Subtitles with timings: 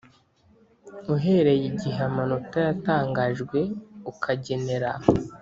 [1.15, 3.59] uhereye igihe amanota yatangarijwe
[4.11, 4.89] akagenera